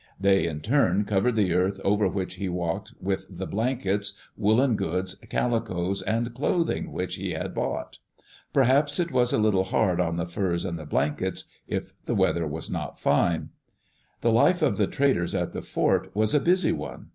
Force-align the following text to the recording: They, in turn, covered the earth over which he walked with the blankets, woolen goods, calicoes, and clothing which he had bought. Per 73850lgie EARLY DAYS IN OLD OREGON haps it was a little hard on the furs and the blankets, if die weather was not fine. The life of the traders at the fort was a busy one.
They, 0.19 0.47
in 0.47 0.61
turn, 0.61 1.05
covered 1.05 1.35
the 1.35 1.53
earth 1.53 1.79
over 1.83 2.07
which 2.07 2.33
he 2.37 2.49
walked 2.49 2.91
with 2.99 3.27
the 3.29 3.45
blankets, 3.45 4.17
woolen 4.35 4.75
goods, 4.75 5.13
calicoes, 5.29 6.01
and 6.01 6.33
clothing 6.33 6.91
which 6.91 7.17
he 7.17 7.33
had 7.33 7.53
bought. 7.53 7.99
Per 8.51 8.63
73850lgie 8.63 8.63
EARLY 8.63 8.65
DAYS 8.65 8.65
IN 8.65 8.65
OLD 8.65 8.65
OREGON 8.65 8.75
haps 8.81 8.99
it 8.99 9.11
was 9.11 9.33
a 9.33 9.37
little 9.37 9.63
hard 9.65 9.99
on 10.01 10.17
the 10.17 10.25
furs 10.25 10.65
and 10.65 10.79
the 10.79 10.85
blankets, 10.87 11.45
if 11.67 12.05
die 12.07 12.13
weather 12.13 12.47
was 12.47 12.71
not 12.71 12.99
fine. 12.99 13.49
The 14.21 14.31
life 14.31 14.63
of 14.63 14.77
the 14.77 14.87
traders 14.87 15.35
at 15.35 15.53
the 15.53 15.61
fort 15.61 16.09
was 16.15 16.33
a 16.33 16.39
busy 16.39 16.71
one. 16.71 17.09